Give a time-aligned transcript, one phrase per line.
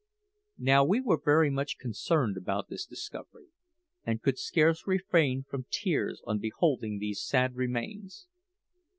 [0.57, 3.49] Now we were very much concerned about this discovery,
[4.03, 8.27] and could scarce refrain from tears on beholding these sad remains.